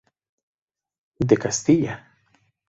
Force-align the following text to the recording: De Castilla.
De 1.29 1.37
Castilla. 1.37 1.95